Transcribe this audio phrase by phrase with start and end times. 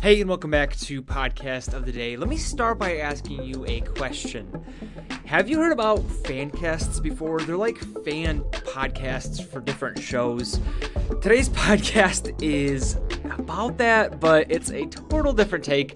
[0.00, 2.16] Hey, and welcome back to Podcast of the Day.
[2.16, 4.64] Let me start by asking you a question.
[5.26, 7.40] Have you heard about fan casts before?
[7.40, 10.60] They're like fan podcasts for different shows.
[11.20, 12.96] Today's podcast is
[13.38, 15.92] about that, but it's a total different take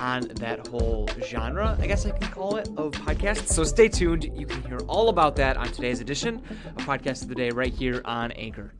[0.00, 3.50] on that whole genre, I guess I can call it, of podcasts.
[3.50, 4.24] So stay tuned.
[4.34, 6.42] You can hear all about that on today's edition
[6.76, 8.74] of Podcast of the Day right here on Anchor.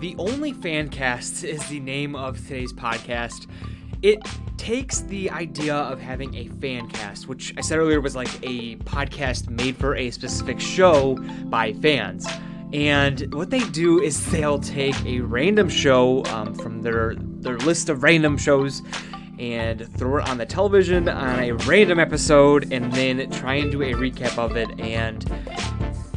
[0.00, 3.46] The Only Fan Cast is the name of today's podcast.
[4.02, 4.18] It
[4.56, 8.76] takes the idea of having a fan cast, which I said earlier was like a
[8.76, 12.26] podcast made for a specific show by fans.
[12.72, 17.88] And what they do is they'll take a random show um, from their their list
[17.88, 18.82] of random shows
[19.38, 23.82] and throw it on the television on a random episode, and then try and do
[23.82, 25.30] a recap of it and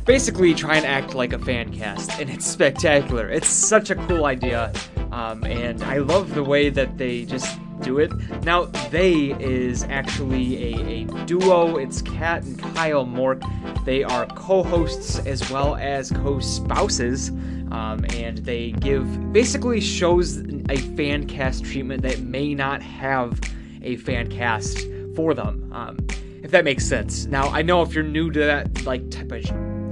[0.06, 3.30] basically try and act like a fan cast, and it's spectacular.
[3.30, 4.74] It's such a cool idea,
[5.12, 8.12] um, and I love the way that they just do it.
[8.44, 11.78] Now, they is actually a, a duo.
[11.78, 13.44] It's Kat and Kyle Mork.
[13.86, 17.30] They are co-hosts as well as co-spouses,
[17.72, 20.38] um, and they give basically shows
[20.70, 23.40] a fan cast treatment that may not have
[23.82, 25.72] a fan cast for them.
[25.74, 25.98] Um,
[26.42, 27.26] if that makes sense.
[27.26, 29.44] Now, I know if you're new to that like type of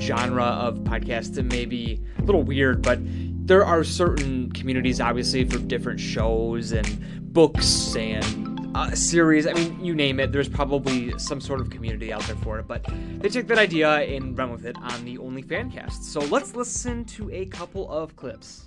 [0.01, 2.99] genre of podcast, it may be a little weird, but
[3.45, 9.47] there are certain communities, obviously, for different shows and books and uh, series.
[9.47, 10.31] I mean, you name it.
[10.31, 12.67] There's probably some sort of community out there for it.
[12.67, 12.85] But
[13.19, 16.03] they took that idea and ran with it on the Only Fancast.
[16.03, 18.65] So let's listen to a couple of clips.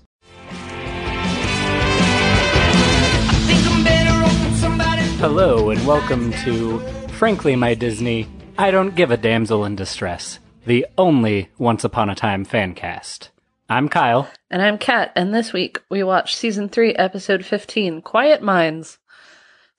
[5.18, 10.86] Hello and welcome to Frankly My Disney, I Don't Give a Damsel in Distress, the
[10.98, 13.30] only Once Upon a Time fan cast.
[13.68, 14.28] I'm Kyle.
[14.50, 18.98] And I'm Kat, and this week we watched season 3, episode 15, Quiet Minds.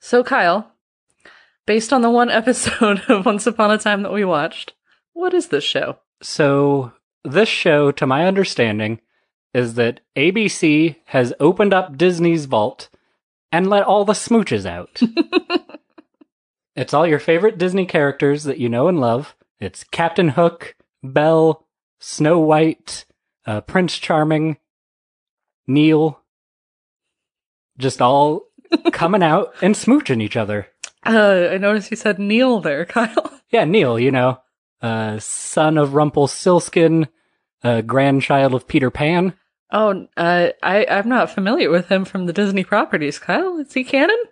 [0.00, 0.72] So, Kyle,
[1.66, 4.72] based on the one episode of Once Upon a Time that we watched,
[5.12, 5.98] what is this show?
[6.20, 6.92] So,
[7.24, 9.00] this show, to my understanding,
[9.54, 12.88] is that ABC has opened up Disney's vault
[13.52, 15.00] and let all the smooches out.
[16.76, 19.36] it's all your favorite Disney characters that you know and love.
[19.60, 20.74] It's Captain Hook,
[21.04, 21.64] Belle,
[22.00, 23.05] Snow White,
[23.46, 24.58] uh, Prince Charming,
[25.66, 26.20] Neal,
[27.78, 28.42] just all
[28.92, 30.68] coming out and smooching each other.
[31.04, 33.40] Uh, I noticed you said Neal there, Kyle.
[33.50, 34.40] Yeah, Neal, you know,
[34.82, 37.08] uh, son of Rumpelstiltskin,
[37.62, 39.34] uh, grandchild of Peter Pan.
[39.70, 43.58] Oh, uh, I, I'm not familiar with him from the Disney properties, Kyle.
[43.58, 44.22] Is he canon?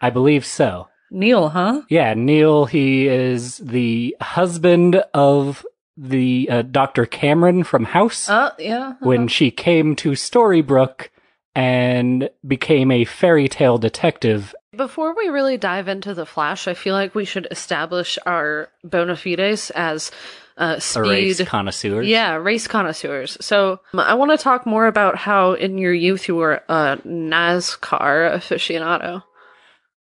[0.00, 0.88] I believe so.
[1.10, 1.82] Neal, huh?
[1.88, 5.64] Yeah, Neal, he is the husband of
[6.02, 7.04] the uh, Dr.
[7.04, 8.94] Cameron from House Uh, yeah.
[9.00, 11.08] when she came to Storybrooke
[11.54, 14.54] and became a fairy tale detective.
[14.74, 19.14] Before we really dive into the Flash, I feel like we should establish our bona
[19.16, 20.10] fides as
[20.56, 21.00] uh, speed.
[21.02, 22.02] race connoisseur.
[22.02, 23.36] Yeah, race connoisseurs.
[23.44, 26.98] So um, I want to talk more about how in your youth you were a
[27.06, 29.22] NASCAR aficionado.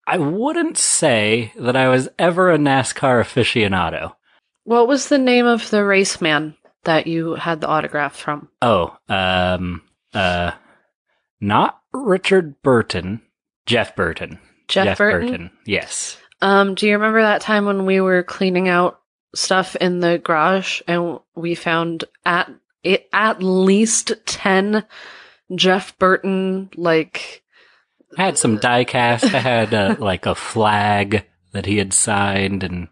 [0.07, 4.13] I wouldn't say that I was ever a NASCAR aficionado.
[4.71, 6.55] What was the name of the race man
[6.85, 8.49] that you had the autograph from?
[8.63, 9.83] Oh, um,
[10.15, 10.53] uh,
[11.41, 13.21] not Richard Burton,
[13.67, 14.39] Jeff Burton.
[14.69, 15.51] Jeff, Burton.
[15.67, 16.19] Yes.
[16.41, 19.01] Um, do you remember that time when we were cleaning out
[19.35, 22.49] stuff in the garage and we found at
[22.85, 24.85] it at least ten
[25.53, 27.43] Jeff Burton like
[28.17, 29.35] I had some diecast.
[29.35, 32.87] I had uh, like a flag that he had signed, and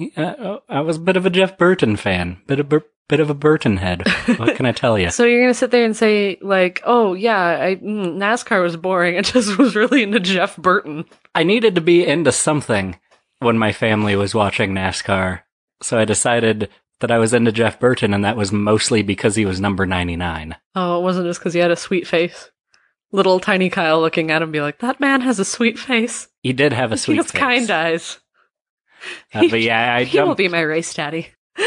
[0.00, 3.20] he, uh, I was a bit of a Jeff Burton fan, bit of Bur- bit
[3.20, 4.02] of a Burton head.
[4.36, 5.10] What can I tell you?
[5.10, 9.16] So you're gonna sit there and say like, "Oh yeah, I, mm, NASCAR was boring.
[9.18, 12.98] I just was really into Jeff Burton." I needed to be into something
[13.40, 15.40] when my family was watching NASCAR,
[15.82, 16.68] so I decided
[17.00, 20.16] that I was into Jeff Burton, and that was mostly because he was number ninety
[20.16, 20.56] nine.
[20.74, 22.50] Oh, it wasn't just because he had a sweet face.
[23.12, 26.28] Little tiny Kyle looking at him, be like, "That man has a sweet face.
[26.42, 27.40] He did have a sweet he has face.
[27.40, 28.20] kind eyes.
[29.34, 31.28] Uh, but yeah, I he will be my race daddy."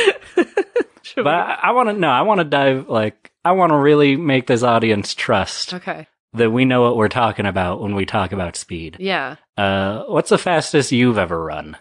[1.02, 2.10] Should But I, I want to know.
[2.10, 2.88] I want to dive.
[2.90, 7.10] Like, I want to really make this audience trust okay, that we know what we're
[7.10, 8.98] talking about when we talk about speed.
[9.00, 11.78] yeah, Uh, what's the fastest you've ever run?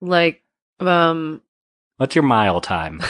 [0.00, 0.42] like,
[0.80, 1.42] um,
[1.96, 3.00] What's your mile time?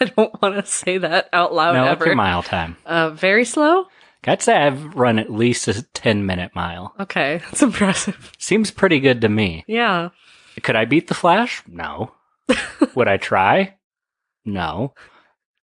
[0.00, 2.76] I don't want to say that out loud no, what's your mile time?
[2.86, 3.86] uh, very slow.
[4.24, 6.94] I'd say I've run at least a 10 minute mile.
[7.00, 8.32] Okay, that's impressive.
[8.38, 9.64] Seems pretty good to me.
[9.66, 10.10] Yeah.
[10.62, 11.62] Could I beat the Flash?
[11.66, 12.12] No.
[12.94, 13.76] Would I try?
[14.44, 14.94] No.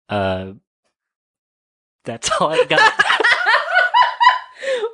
[0.08, 0.52] Uh,
[2.04, 2.92] that's all I've got.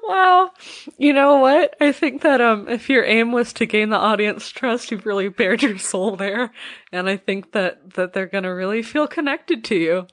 [0.02, 0.50] Wow.
[0.99, 1.76] You know what?
[1.81, 5.29] I think that um if your aim was to gain the audience trust, you've really
[5.29, 6.50] bared your soul there.
[6.91, 10.06] And I think that that they're gonna really feel connected to you.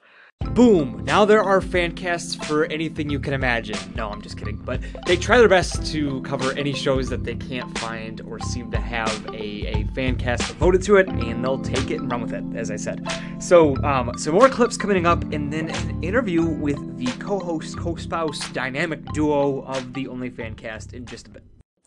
[0.58, 1.04] Boom!
[1.06, 3.78] Now there are fan casts for anything you can imagine.
[3.94, 4.56] No, I'm just kidding.
[4.56, 8.72] But they try their best to cover any shows that they can't find or seem
[8.72, 12.22] to have a, a fan cast devoted to it, and they'll take it and run
[12.24, 13.08] with it, as I said.
[13.38, 18.50] So, um, some more clips coming up, and then an interview with the co-host, co-spouse
[18.50, 21.44] dynamic duo of the Only Fan cast in just a bit.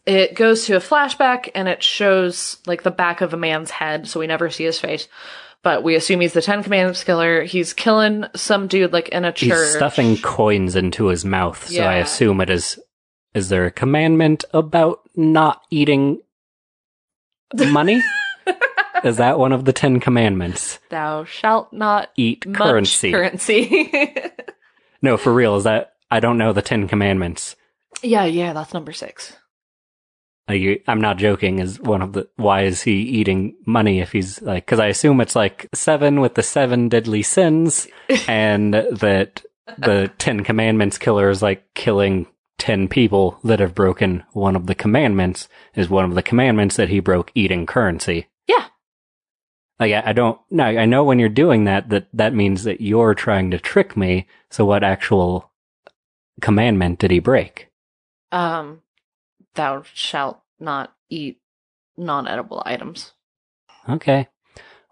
[0.07, 4.07] It goes to a flashback and it shows like the back of a man's head,
[4.07, 5.09] so we never see his face.
[5.63, 7.43] But we assume he's the Ten Commandments killer.
[7.43, 9.59] He's killing some dude like in a church.
[9.59, 12.79] He's stuffing coins into his mouth, so I assume it is.
[13.35, 16.21] Is there a commandment about not eating
[17.55, 18.03] money?
[19.05, 20.79] is that one of the Ten Commandments?
[20.89, 23.13] Thou shalt not Eat currency.
[23.13, 23.93] currency.
[25.03, 25.57] no, for real.
[25.57, 25.93] Is that?
[26.11, 27.55] I don't know the Ten Commandments.
[28.03, 29.37] yeah, yeah, that's number six.
[30.51, 31.61] Like, I'm not joking.
[31.61, 34.67] Is one of the why is he eating money if he's like?
[34.67, 37.87] Because I assume it's like seven with the seven deadly sins,
[38.29, 39.45] and that
[39.79, 42.27] the Ten Commandments killer is like killing
[42.59, 45.49] ten people that have broken one of the commandments.
[45.77, 48.27] Is one of the commandments that he broke eating currency?
[48.49, 48.67] Yeah.
[49.79, 50.41] Like I, I don't.
[50.51, 53.97] No, I know when you're doing that, that that means that you're trying to trick
[53.97, 54.27] me.
[54.51, 55.53] So what actual
[56.41, 57.69] commandment did he break?
[58.33, 58.83] Um,
[59.55, 61.41] thou shalt not eat
[61.97, 63.13] non-edible items.
[63.89, 64.29] Okay.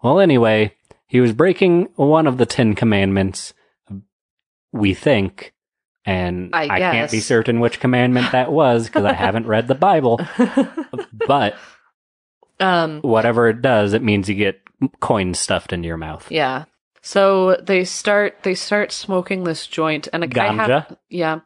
[0.03, 0.75] Well, anyway,
[1.07, 3.53] he was breaking one of the Ten Commandments,
[4.71, 5.53] we think,
[6.05, 10.19] and I can't be certain which commandment that was because I haven't read the Bible.
[11.27, 11.55] But
[12.59, 14.61] um, whatever it does, it means you get
[14.99, 16.31] coins stuffed into your mouth.
[16.31, 16.65] yeah.
[17.01, 21.39] So they start they start smoking this joint, and I Ganja, have, yeah,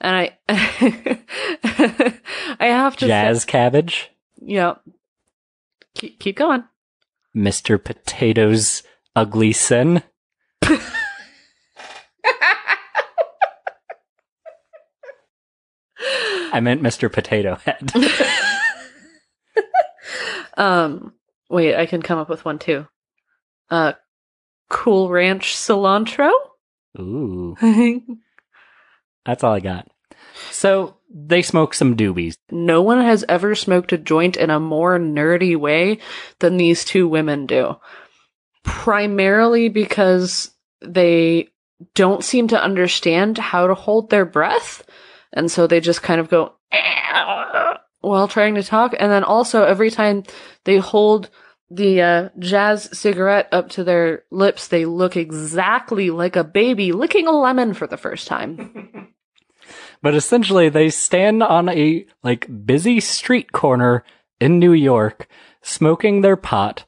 [0.00, 0.38] and I
[2.60, 4.10] I have to say- jazz cabbage,
[4.40, 4.74] yeah.
[5.94, 6.64] Keep, keep going.
[7.34, 7.82] Mr.
[7.82, 8.82] Potato's
[9.16, 10.02] ugly sin.
[16.52, 17.12] I meant Mr.
[17.12, 17.92] Potato Head.
[20.58, 21.14] Um,
[21.48, 22.86] wait, I can come up with one too.
[23.70, 23.92] Uh,
[24.68, 26.30] Cool Ranch cilantro.
[26.98, 27.56] Ooh.
[29.26, 29.88] That's all I got.
[30.50, 32.36] So they smoke some doobies.
[32.50, 35.98] no one has ever smoked a joint in a more nerdy way
[36.40, 37.76] than these two women do.
[38.64, 40.50] Primarily because
[40.82, 41.48] they
[41.94, 44.84] don't seem to understand how to hold their breath.
[45.32, 46.54] And so they just kind of go
[48.00, 48.94] while trying to talk.
[48.98, 50.24] And then also every time
[50.64, 51.30] they hold
[51.70, 57.26] the uh, jazz cigarette up to their lips, they look exactly like a baby licking
[57.26, 59.12] a lemon for the first time.
[60.00, 64.04] But essentially they stand on a like busy street corner
[64.40, 65.28] in New York
[65.60, 66.84] smoking their pot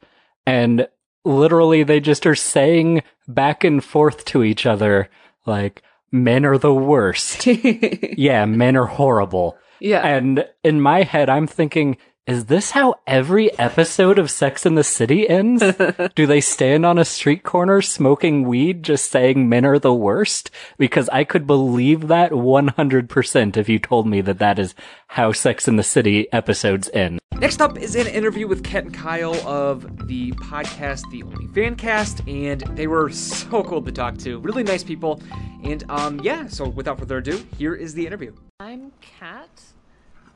[0.46, 0.88] and
[1.24, 5.10] literally they just are saying back and forth to each other
[5.44, 7.46] like men are the worst.
[7.46, 9.58] yeah, men are horrible.
[9.80, 10.06] yeah.
[10.06, 11.96] And in my head, I'm thinking,
[12.30, 15.64] is this how every episode of Sex in the City ends?
[16.14, 20.48] Do they stand on a street corner smoking weed, just saying men are the worst?
[20.78, 24.76] Because I could believe that 100% if you told me that that is
[25.08, 27.18] how Sex in the City episodes end.
[27.34, 31.74] Next up is an interview with Ket and Kyle of the podcast The Only Fan
[31.74, 34.38] Cast, and they were so cool to talk to.
[34.38, 35.20] Really nice people.
[35.64, 38.32] And um, yeah, so without further ado, here is the interview.
[38.60, 39.48] I'm Kat.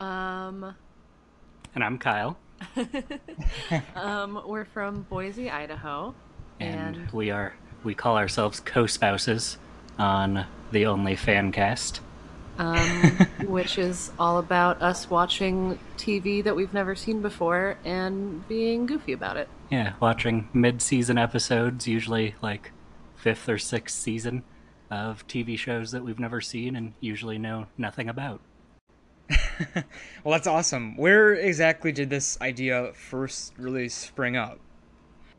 [0.01, 0.75] Um,
[1.75, 2.37] And I'm Kyle,
[3.97, 6.15] um, we're from Boise, Idaho.
[6.61, 9.59] and, And- we are, we call ourselves co-spouses
[9.99, 12.01] on the Only Fan Cast.
[12.59, 12.79] um,
[13.47, 19.13] which is all about us watching TV that we've never seen before and being goofy
[19.13, 19.49] about it.
[19.71, 22.71] Yeah, watching mid-season episodes, usually like
[23.17, 24.45] fifth or sixth season
[24.91, 28.41] of TV shows that we've never seen and usually know nothing about.
[30.25, 30.97] Well, that's awesome.
[30.97, 34.59] Where exactly did this idea first really spring up?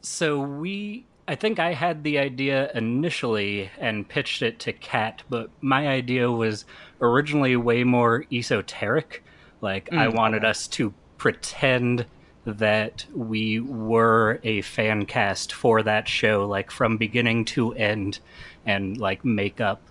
[0.01, 5.49] So we, I think I had the idea initially and pitched it to Kat, but
[5.61, 6.65] my idea was
[7.01, 9.23] originally way more esoteric.
[9.61, 10.15] Like I hmm.
[10.15, 12.05] wanted us to pretend
[12.45, 18.19] that we were a fan cast for that show, like from beginning to end,
[18.67, 19.81] and like make up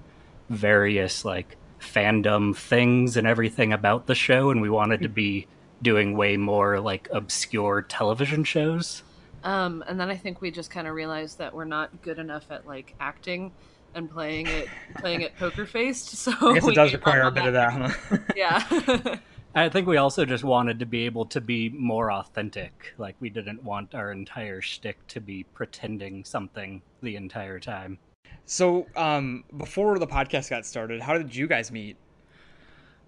[0.49, 4.51] various like fandom things and everything about the show.
[4.51, 5.47] And we wanted to be
[5.83, 9.03] doing way more like obscure television shows.
[9.45, 12.51] Um, and then I think we just kind of realized that we're not good enough
[12.51, 13.53] at like acting
[13.95, 16.11] and playing it playing it poker faced.
[16.17, 18.27] So I guess it does require a bit of that.
[18.35, 19.17] Yeah.
[19.57, 22.95] I think we also just wanted to be able to be more authentic.
[22.99, 27.99] Like we didn't want our entire shtick to be pretending something the entire time.
[28.47, 31.97] So, um, before the podcast got started, how did you guys meet?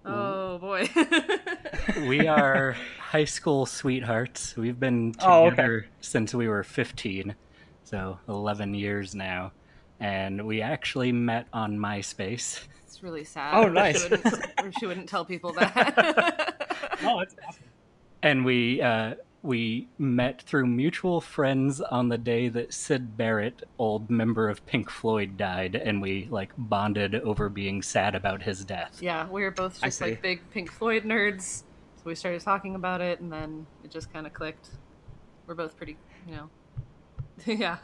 [0.05, 0.89] oh boy.
[2.07, 4.55] We are high school sweethearts.
[4.55, 5.49] We've been Oh, okay.
[5.51, 7.35] together since we were 15,
[7.83, 9.51] so 11 years now.
[9.99, 12.61] And we actually met on MySpace.
[12.85, 13.53] It's really sad.
[13.55, 14.03] Oh, nice.
[14.03, 16.53] She wouldn't, she wouldn't tell people that.
[17.03, 17.63] Oh, that's awesome.
[18.23, 19.15] And we uh,
[19.47, 24.89] we met through mutual friends on the day that Syd Barrett, old member of Pink
[24.89, 28.99] Floyd, died, and we like bonded over being sad about his death.
[29.01, 31.63] yeah, we were both just like big Pink Floyd nerds.
[31.95, 34.69] So we started talking about it, and then it just kind of clicked.
[35.47, 35.95] We're both pretty,
[36.27, 36.49] you know.
[37.45, 37.77] yeah.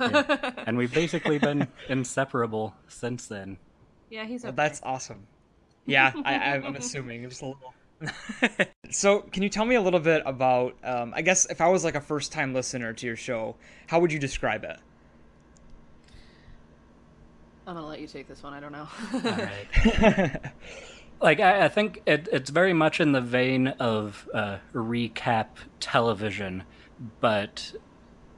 [0.67, 3.57] And we've basically been inseparable since then.
[4.09, 5.27] yeah, he's Well, that's awesome.
[5.85, 7.73] Yeah, I, I- I'm assuming just a little.
[8.89, 10.75] So, can you tell me a little bit about?
[10.83, 13.55] Um, I guess if I was like a first-time listener to your show,
[13.87, 14.77] how would you describe it?
[17.65, 18.53] I'm gonna let you take this one.
[18.53, 18.87] I don't know.
[21.21, 25.47] like I, I think it, it's very much in the vein of uh, recap
[25.79, 26.63] television,
[27.21, 27.73] but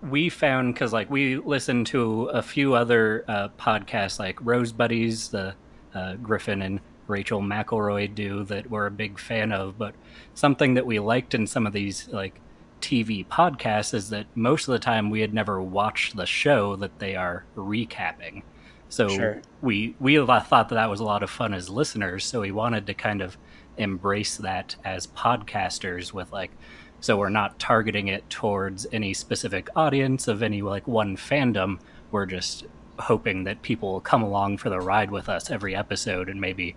[0.03, 5.29] we found because like we listened to a few other uh, podcasts like Rose Buddies,
[5.29, 5.55] the
[5.95, 9.95] uh, Griffin and Rachel McElroy do that we're a big fan of, but
[10.33, 12.39] something that we liked in some of these like
[12.81, 17.00] TV podcasts is that most of the time we had never watched the show that
[17.00, 18.43] they are recapping.
[18.89, 19.41] So Sure.
[19.62, 22.24] we we thought that that was a lot of fun as listeners.
[22.25, 23.38] So we wanted to kind of
[23.77, 26.51] embrace that as podcasters with like,
[27.00, 31.79] so we're not targeting it towards any specific audience of any like one fandom.
[32.12, 32.65] We're just
[33.00, 36.75] hoping that people will come along for the ride with us every episode and maybe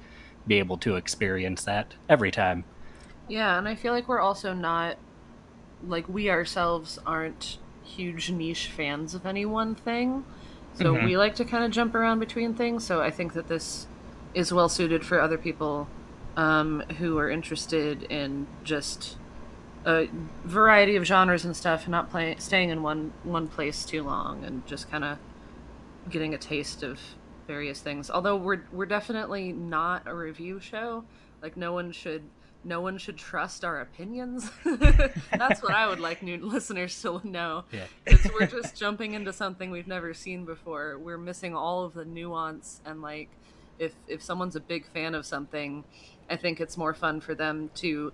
[0.48, 2.66] be able to experience that every time.
[3.28, 4.98] Yeah, and I feel like we're also not
[5.82, 10.26] like we ourselves aren't huge niche fans of any one thing.
[10.74, 11.04] So Mhm.
[11.04, 12.86] we like to kind of jump around between things.
[12.86, 13.88] So I think that this
[14.34, 15.92] is well suited for other people
[16.36, 19.18] um, who are interested in just
[19.86, 20.08] a
[20.44, 24.44] variety of genres and stuff, and not play, staying in one one place too long,
[24.44, 25.18] and just kind of
[26.08, 27.17] getting a taste of
[27.48, 28.10] various things.
[28.10, 31.02] Although we're we're definitely not a review show.
[31.42, 32.22] Like no one should
[32.62, 34.50] no one should trust our opinions.
[34.64, 37.64] That's what I would like new listeners to know.
[37.72, 37.84] Yeah.
[38.04, 40.98] Because we're just jumping into something we've never seen before.
[40.98, 43.30] We're missing all of the nuance and like
[43.78, 45.84] if if someone's a big fan of something,
[46.30, 48.12] I think it's more fun for them to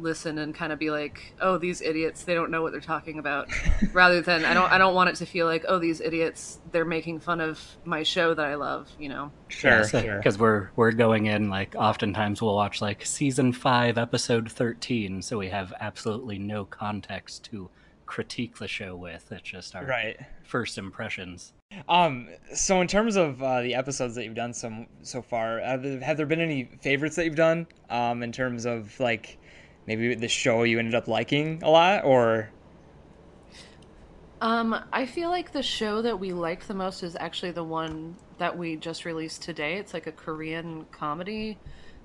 [0.00, 3.18] listen and kind of be like, "Oh, these idiots, they don't know what they're talking
[3.18, 3.48] about."
[3.92, 6.84] Rather than I don't I don't want it to feel like, "Oh, these idiots, they're
[6.84, 9.32] making fun of my show that I love," you know.
[9.48, 10.16] Sure, sure.
[10.16, 15.38] Because we're we're going in like oftentimes we'll watch like season five, episode thirteen, so
[15.38, 17.70] we have absolutely no context to
[18.06, 19.30] critique the show with.
[19.32, 20.18] It's just our Right.
[20.44, 21.52] first impressions.
[21.88, 22.28] Um.
[22.52, 26.00] So, in terms of uh, the episodes that you've done so so far, have there,
[26.00, 27.66] have there been any favorites that you've done?
[27.88, 29.38] Um, in terms of like
[29.86, 32.50] maybe the show you ended up liking a lot, or
[34.40, 38.16] Um, I feel like the show that we liked the most is actually the one
[38.38, 39.76] that we just released today.
[39.76, 41.58] It's like a Korean comedy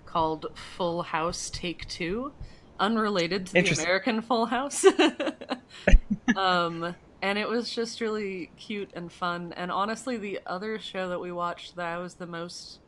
[0.05, 2.33] called Full House Take Two,
[2.79, 4.85] unrelated to the American Full House.
[6.35, 9.53] um, and it was just really cute and fun.
[9.57, 12.79] And honestly, the other show that we watched that I was the most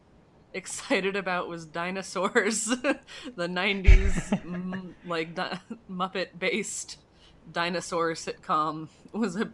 [0.53, 2.65] excited about was Dinosaurs,
[3.35, 6.97] the '90s m- like di- Muppet-based
[7.51, 9.49] dinosaur sitcom was a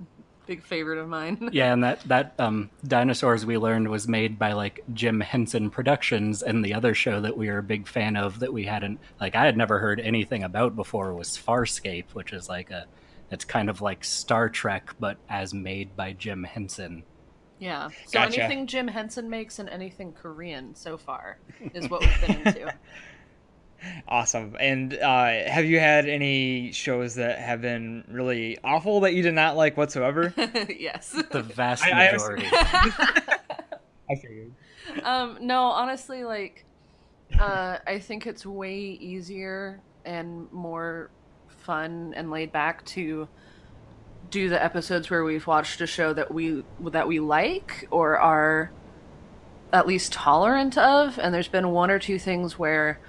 [0.45, 1.49] big favorite of mine.
[1.53, 6.43] Yeah, and that that um, dinosaurs we learned was made by like Jim Henson Productions,
[6.43, 9.35] and the other show that we were a big fan of that we hadn't like
[9.35, 12.85] I had never heard anything about before was Farscape, which is like a
[13.31, 17.03] it's kind of like Star Trek but as made by Jim Henson.
[17.59, 17.89] Yeah.
[18.07, 18.43] So Gotcha.
[18.43, 21.37] anything Jim Henson makes and anything Korean so far
[21.73, 22.73] is what we've been into.
[24.07, 24.55] awesome.
[24.59, 29.33] And uh, have you had any shows that have been really awful that you did
[29.35, 30.33] not like whatsoever?
[30.69, 31.15] yes.
[31.31, 32.47] The vast I- I- majority.
[34.07, 34.51] I figured.
[35.03, 36.63] um, no, honestly, like,
[37.39, 41.09] uh, I think it's way easier and more
[41.47, 43.27] fun and laid back to
[44.29, 48.71] do the episodes where we've watched a show that we that we like or are
[49.73, 51.17] at least tolerant of.
[51.19, 52.99] And there's been one or two things where,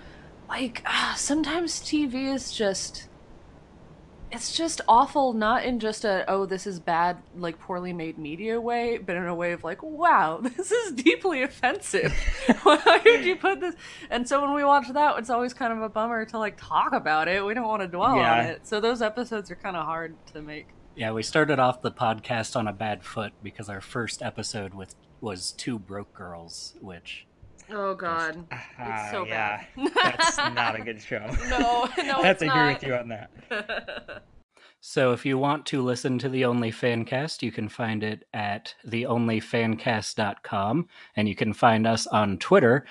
[0.48, 3.08] like, ah, sometimes TV is just
[4.32, 8.60] it's just awful not in just a oh this is bad like poorly made media
[8.60, 12.12] way but in a way of like wow this is deeply offensive
[12.64, 13.76] why did you put this
[14.10, 16.92] and so when we watch that it's always kind of a bummer to like talk
[16.92, 18.32] about it we don't want to dwell Yeah.
[18.40, 21.82] on it so those episodes are kind of hard to make Yeah, we started off
[21.82, 26.74] the podcast on a bad foot because our first episode with was two broke girls,
[26.80, 27.26] which
[27.70, 28.46] oh god
[28.78, 29.64] Ah, so yeah.
[29.76, 29.92] bad.
[29.94, 31.18] That's not a good show.
[31.50, 32.56] no no I have it's to not.
[32.56, 34.22] agree with you on that.
[34.80, 38.74] So if you want to listen to the Only Fancast, you can find it at
[38.86, 40.86] theonlyfancast.com
[41.16, 42.86] and you can find us on Twitter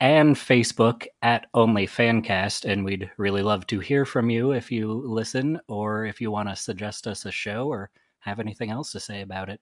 [0.00, 4.92] and Facebook at Only Fancast and we'd really love to hear from you if you
[4.92, 9.00] listen or if you want to suggest us a show or have anything else to
[9.00, 9.60] say about it.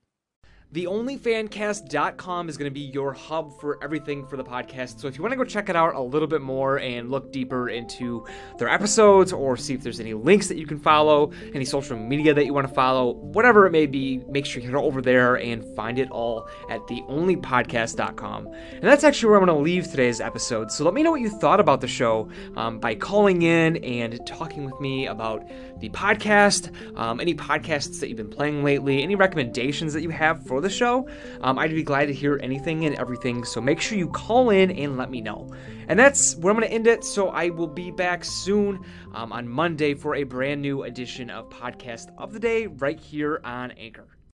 [0.75, 4.99] TheOnlyFancast.com is going to be your hub for everything for the podcast.
[4.99, 7.31] So if you want to go check it out a little bit more and look
[7.31, 8.27] deeper into
[8.59, 12.35] their episodes or see if there's any links that you can follow, any social media
[12.35, 15.37] that you want to follow, whatever it may be, make sure you head over there
[15.37, 18.47] and find it all at TheOnlyPodcast.com.
[18.49, 20.73] And that's actually where I'm going to leave today's episode.
[20.73, 24.27] So let me know what you thought about the show um, by calling in and
[24.27, 29.15] talking with me about the podcast, um, any podcasts that you've been playing lately, any
[29.15, 31.09] recommendations that you have for the show.
[31.43, 33.45] Um, I'd be glad to hear anything and everything.
[33.45, 35.49] So make sure you call in and let me know.
[35.87, 37.05] And that's where I'm going to end it.
[37.05, 41.49] So I will be back soon um, on Monday for a brand new edition of
[41.51, 44.14] Podcast of the Day right here on Anchor.